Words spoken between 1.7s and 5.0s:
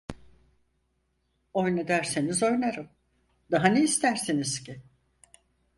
dersiniz oynarım… Daha ne istersiniz ki?